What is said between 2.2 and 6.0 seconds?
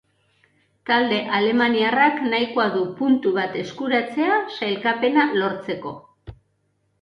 nahikoa du puntu bat eskuratzea, sailkapena lortzeko.